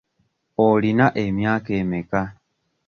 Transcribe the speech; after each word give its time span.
Olina 0.67 1.07
emyaka 1.25 1.69
emeka? 1.81 2.21